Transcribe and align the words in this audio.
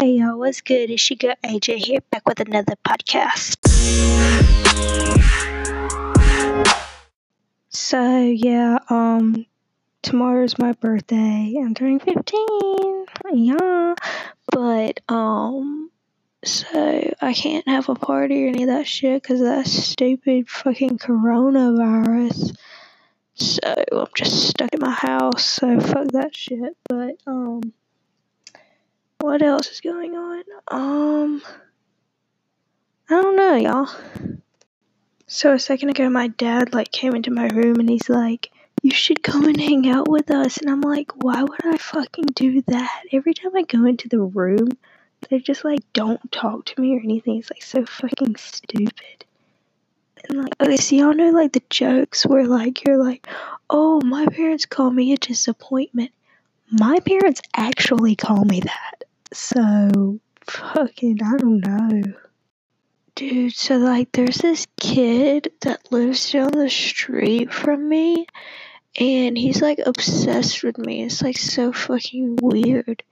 Hey 0.00 0.12
y'all, 0.12 0.38
what's 0.38 0.60
good? 0.60 0.90
It's 0.90 1.10
your 1.10 1.16
girl 1.16 1.34
AJ 1.44 1.78
here, 1.78 1.98
back 2.12 2.24
with 2.28 2.38
another 2.38 2.74
podcast. 2.86 3.56
So 7.70 8.20
yeah, 8.20 8.78
um, 8.90 9.44
tomorrow's 10.02 10.56
my 10.56 10.74
birthday. 10.74 11.56
I'm 11.58 11.74
turning 11.74 11.98
15. 11.98 13.06
Yeah, 13.32 13.96
but 14.52 15.00
um, 15.08 15.90
so 16.44 17.12
I 17.20 17.34
can't 17.34 17.66
have 17.66 17.88
a 17.88 17.96
party 17.96 18.44
or 18.44 18.48
any 18.50 18.62
of 18.62 18.68
that 18.68 18.86
shit 18.86 19.20
because 19.20 19.40
that 19.40 19.66
stupid 19.66 20.48
fucking 20.48 20.98
coronavirus. 20.98 22.56
So 23.34 23.58
I'm 23.90 24.06
just 24.14 24.50
stuck 24.50 24.72
in 24.72 24.80
my 24.80 24.92
house. 24.92 25.44
So 25.44 25.80
fuck 25.80 26.12
that 26.12 26.36
shit. 26.36 26.76
But 26.88 27.16
um 27.26 27.72
what 29.28 29.42
else 29.42 29.70
is 29.70 29.82
going 29.82 30.16
on? 30.16 30.42
Um, 30.68 31.42
I 33.10 33.20
don't 33.20 33.36
know, 33.36 33.56
y'all. 33.56 33.90
So 35.26 35.52
a 35.52 35.58
second 35.58 35.90
ago, 35.90 36.08
my 36.08 36.28
dad 36.28 36.72
like 36.72 36.90
came 36.90 37.14
into 37.14 37.30
my 37.30 37.48
room 37.48 37.78
and 37.78 37.90
he's 37.90 38.08
like, 38.08 38.50
"You 38.82 38.90
should 38.90 39.22
come 39.22 39.44
and 39.44 39.60
hang 39.60 39.86
out 39.86 40.08
with 40.08 40.30
us." 40.30 40.56
And 40.56 40.70
I'm 40.70 40.80
like, 40.80 41.12
"Why 41.22 41.42
would 41.42 41.60
I 41.62 41.76
fucking 41.76 42.24
do 42.34 42.62
that?" 42.68 43.02
Every 43.12 43.34
time 43.34 43.54
I 43.54 43.64
go 43.64 43.84
into 43.84 44.08
the 44.08 44.20
room, 44.20 44.70
they 45.28 45.40
just 45.40 45.62
like 45.62 45.80
don't 45.92 46.32
talk 46.32 46.64
to 46.64 46.80
me 46.80 46.96
or 46.96 47.00
anything. 47.00 47.36
It's 47.36 47.50
like 47.50 47.62
so 47.62 47.84
fucking 47.84 48.36
stupid. 48.36 49.26
And 50.26 50.42
like, 50.44 50.54
okay, 50.58 50.78
so 50.78 50.96
y'all 50.96 51.12
know 51.12 51.32
like 51.32 51.52
the 51.52 51.62
jokes 51.68 52.24
where 52.24 52.46
like 52.46 52.86
you're 52.86 52.96
like, 52.96 53.26
"Oh, 53.68 54.00
my 54.00 54.24
parents 54.24 54.64
call 54.64 54.90
me 54.90 55.12
a 55.12 55.18
disappointment." 55.18 56.12
My 56.70 56.98
parents 57.00 57.42
actually 57.54 58.16
call 58.16 58.46
me 58.46 58.60
that. 58.60 58.97
So, 59.32 60.20
fucking, 60.46 61.18
I 61.22 61.36
don't 61.36 61.60
know. 61.60 62.14
Dude, 63.14 63.52
so 63.52 63.76
like, 63.76 64.12
there's 64.12 64.38
this 64.38 64.66
kid 64.78 65.52
that 65.62 65.90
lives 65.92 66.32
down 66.32 66.52
the 66.52 66.70
street 66.70 67.52
from 67.52 67.88
me, 67.88 68.26
and 68.98 69.36
he's 69.36 69.60
like 69.60 69.80
obsessed 69.84 70.62
with 70.62 70.78
me. 70.78 71.02
It's 71.02 71.20
like 71.20 71.36
so 71.36 71.72
fucking 71.72 72.38
weird. 72.40 73.02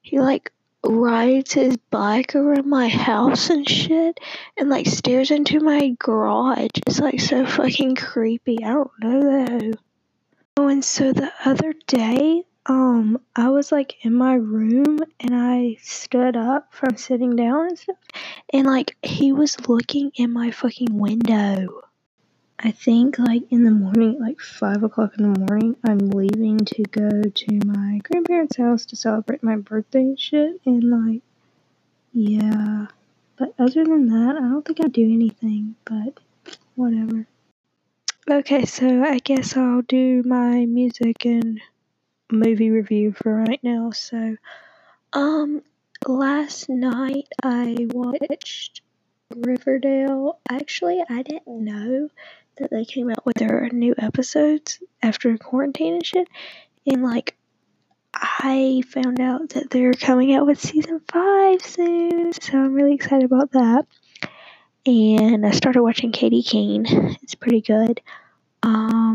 He 0.00 0.20
like 0.20 0.50
rides 0.84 1.52
his 1.52 1.76
bike 1.76 2.34
around 2.34 2.66
my 2.66 2.88
house 2.88 3.50
and 3.50 3.68
shit, 3.68 4.18
and 4.56 4.68
like 4.68 4.86
stares 4.86 5.30
into 5.30 5.60
my 5.60 5.94
garage. 5.98 6.70
It's 6.86 6.98
like 6.98 7.20
so 7.20 7.46
fucking 7.46 7.96
creepy. 7.96 8.64
I 8.64 8.70
don't 8.72 8.90
know 9.00 9.46
though. 9.46 9.72
Oh, 10.56 10.68
and 10.68 10.84
so 10.84 11.12
the 11.12 11.32
other 11.44 11.72
day, 11.86 12.44
um, 12.66 13.20
I 13.34 13.48
was 13.48 13.72
like 13.72 14.04
in 14.04 14.14
my 14.14 14.34
room 14.34 14.98
and 15.20 15.34
I 15.34 15.78
stood 15.82 16.36
up 16.36 16.72
from 16.72 16.96
sitting 16.96 17.34
down 17.36 17.68
and 17.68 17.78
stuff, 17.78 17.96
and 18.52 18.66
like 18.66 18.96
he 19.02 19.32
was 19.32 19.68
looking 19.68 20.12
in 20.16 20.32
my 20.32 20.50
fucking 20.50 20.96
window. 20.96 21.82
I 22.58 22.70
think 22.70 23.18
like 23.18 23.42
in 23.50 23.64
the 23.64 23.72
morning, 23.72 24.20
like 24.20 24.40
five 24.40 24.84
o'clock 24.84 25.14
in 25.18 25.32
the 25.32 25.38
morning, 25.40 25.76
I'm 25.84 26.10
leaving 26.10 26.58
to 26.58 26.82
go 26.84 27.22
to 27.22 27.60
my 27.66 28.00
grandparents' 28.04 28.56
house 28.56 28.86
to 28.86 28.96
celebrate 28.96 29.42
my 29.42 29.56
birthday 29.56 30.00
and 30.02 30.18
shit, 30.18 30.60
and 30.64 30.84
like, 30.84 31.22
yeah. 32.12 32.86
But 33.36 33.54
other 33.58 33.84
than 33.84 34.06
that, 34.08 34.36
I 34.36 34.40
don't 34.40 34.64
think 34.64 34.78
I 34.84 34.88
do 34.88 35.02
anything, 35.02 35.74
but 35.84 36.20
whatever. 36.76 37.26
Okay, 38.30 38.64
so 38.66 39.02
I 39.02 39.18
guess 39.18 39.56
I'll 39.56 39.82
do 39.82 40.22
my 40.24 40.64
music 40.66 41.24
and 41.24 41.60
movie 42.32 42.70
review 42.70 43.12
for 43.12 43.34
right 43.34 43.60
now. 43.62 43.90
So, 43.90 44.36
um, 45.12 45.62
last 46.06 46.68
night 46.68 47.28
I 47.42 47.86
watched 47.90 48.82
Riverdale. 49.34 50.38
Actually, 50.48 51.02
I 51.08 51.22
didn't 51.22 51.46
know 51.46 52.08
that 52.58 52.70
they 52.70 52.84
came 52.84 53.10
out 53.10 53.24
with 53.24 53.36
their 53.36 53.68
new 53.72 53.94
episodes 53.96 54.80
after 55.02 55.36
quarantine 55.38 55.94
and 55.94 56.06
shit. 56.06 56.28
And 56.86 57.02
like, 57.02 57.34
I 58.14 58.82
found 58.88 59.20
out 59.20 59.50
that 59.50 59.70
they're 59.70 59.92
coming 59.92 60.34
out 60.34 60.46
with 60.46 60.60
season 60.60 61.00
five 61.10 61.62
soon, 61.62 62.32
so 62.32 62.58
I'm 62.58 62.74
really 62.74 62.94
excited 62.94 63.24
about 63.24 63.52
that. 63.52 63.86
And 64.84 65.46
I 65.46 65.50
started 65.52 65.82
watching 65.82 66.12
Katy 66.12 66.42
Keene. 66.42 66.84
It's 67.22 67.34
pretty 67.34 67.60
good. 67.60 68.00
Um, 68.62 69.11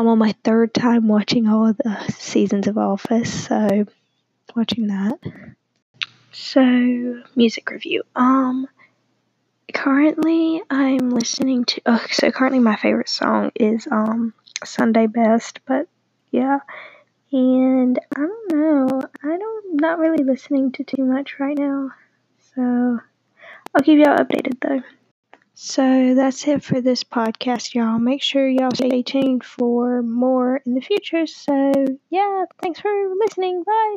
I'm 0.00 0.08
on 0.08 0.18
my 0.18 0.34
third 0.44 0.72
time 0.72 1.08
watching 1.08 1.46
all 1.46 1.74
the 1.74 2.14
seasons 2.16 2.66
of 2.66 2.78
Office, 2.78 3.44
so 3.48 3.84
watching 4.56 4.86
that. 4.86 5.18
So, 6.32 7.22
music 7.36 7.70
review. 7.70 8.04
Um, 8.16 8.66
currently 9.74 10.62
I'm 10.70 11.10
listening 11.10 11.66
to. 11.66 11.82
Oh, 11.84 12.06
so 12.12 12.30
currently 12.30 12.60
my 12.60 12.76
favorite 12.76 13.10
song 13.10 13.52
is 13.54 13.86
um 13.90 14.32
Sunday 14.64 15.06
Best, 15.06 15.60
but 15.66 15.86
yeah, 16.30 16.60
and 17.30 17.98
I 18.16 18.20
don't 18.20 18.52
know. 18.54 19.02
I 19.22 19.36
don't 19.36 19.82
not 19.82 19.98
really 19.98 20.24
listening 20.24 20.72
to 20.72 20.84
too 20.84 21.04
much 21.04 21.38
right 21.38 21.58
now, 21.58 21.90
so 22.54 23.00
I'll 23.74 23.82
keep 23.82 23.98
y'all 23.98 24.16
updated 24.16 24.60
though. 24.62 24.80
So 25.62 26.14
that's 26.14 26.48
it 26.48 26.64
for 26.64 26.80
this 26.80 27.04
podcast, 27.04 27.74
y'all. 27.74 27.98
Make 27.98 28.22
sure 28.22 28.48
y'all 28.48 28.70
stay 28.74 29.02
tuned 29.02 29.44
for 29.44 30.02
more 30.02 30.62
in 30.64 30.72
the 30.72 30.80
future. 30.80 31.26
So, 31.26 31.84
yeah, 32.08 32.46
thanks 32.62 32.80
for 32.80 32.90
listening. 33.20 33.62
Bye. 33.64 33.96